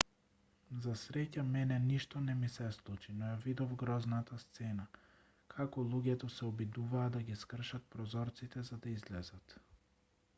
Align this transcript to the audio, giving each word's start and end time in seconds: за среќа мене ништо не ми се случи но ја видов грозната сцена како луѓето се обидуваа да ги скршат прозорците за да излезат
за 0.83 0.93
среќа 0.99 1.41
мене 1.55 1.75
ништо 1.89 2.21
не 2.29 2.35
ми 2.39 2.47
се 2.53 2.69
случи 2.77 3.13
но 3.17 3.27
ја 3.31 3.35
видов 3.43 3.75
грозната 3.81 4.37
сцена 4.45 4.85
како 5.55 5.85
луѓето 5.91 6.31
се 6.37 6.49
обидуваа 6.49 7.05
да 7.17 7.23
ги 7.29 7.37
скршат 7.43 7.87
прозорците 7.97 8.65
за 8.71 8.81
да 8.87 8.93
излезат 8.95 9.57